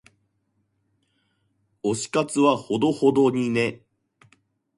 [1.83, 3.83] 推し活はほどほどにね。